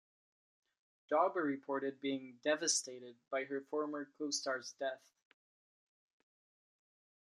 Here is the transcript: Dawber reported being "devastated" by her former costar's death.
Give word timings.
Dawber 1.11 1.43
reported 1.43 2.01
being 2.01 2.39
"devastated" 2.43 3.17
by 3.29 3.43
her 3.43 3.61
former 3.69 4.09
costar's 4.19 4.73
death. 4.79 5.11